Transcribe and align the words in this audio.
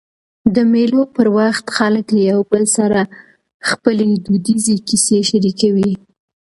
د 0.55 0.57
مېلو 0.71 1.01
پر 1.15 1.27
وخت 1.37 1.65
خلک 1.77 2.05
له 2.15 2.21
یو 2.31 2.41
بل 2.51 2.63
سره 2.77 3.01
خپلي 3.69 4.09
دودیزي 4.25 4.75
کیسې 4.87 5.19
شریکوي. 5.29 5.93